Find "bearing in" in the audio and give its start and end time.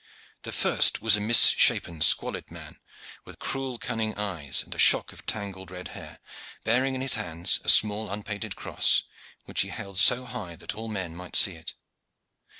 6.63-7.01